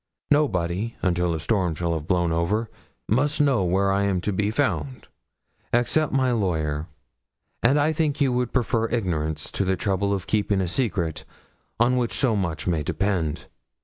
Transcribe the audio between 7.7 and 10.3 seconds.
I think you would prefer ignorance to the trouble of